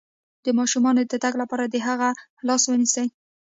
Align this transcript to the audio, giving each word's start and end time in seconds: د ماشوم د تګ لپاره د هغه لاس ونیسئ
د 0.43 0.45
ماشوم 0.57 0.85
د 1.11 1.13
تګ 1.23 1.33
لپاره 1.41 1.65
د 1.67 1.75
هغه 1.87 2.09
لاس 2.47 2.63
ونیسئ 2.67 3.07